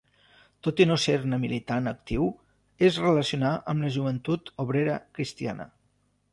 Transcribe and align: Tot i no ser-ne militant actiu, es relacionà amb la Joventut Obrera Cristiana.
Tot 0.67 0.79
i 0.85 0.87
no 0.91 0.95
ser-ne 1.03 1.39
militant 1.43 1.91
actiu, 1.91 2.25
es 2.89 2.99
relacionà 3.05 3.53
amb 3.75 3.87
la 3.87 3.95
Joventut 3.99 4.53
Obrera 4.67 4.99
Cristiana. 5.19 5.73